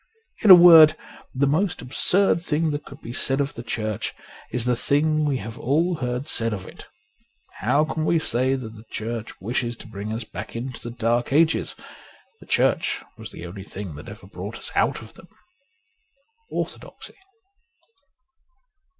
[0.41, 0.97] In a word,
[1.31, 4.15] the most absurd thing that could be said of the Church
[4.51, 6.87] is the thing we have all heard said of it.
[7.59, 11.31] How can we say that the Church wishes to bring us back into the Dark
[11.31, 11.75] Ages?
[12.39, 15.27] The Church was the only thing that ever brought us out of them.'
[16.51, 17.13] Orthodoxy.'